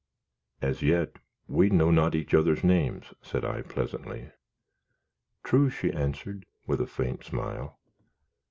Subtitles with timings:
[0.63, 4.31] "As yet, we know not each other's names," said I, pleasantly.
[5.43, 7.77] "True," she answered, with a faint smile.